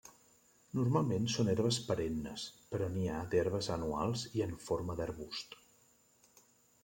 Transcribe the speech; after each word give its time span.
Normalment 0.77 1.27
són 1.33 1.49
herbes 1.51 1.77
perennes 1.89 2.45
però 2.71 2.87
n'hi 2.95 3.05
ha 3.09 3.19
d'herbes 3.33 3.69
anuals 3.75 4.23
i 4.39 4.45
en 4.47 4.55
forma 4.69 4.95
d'arbust. 5.01 5.55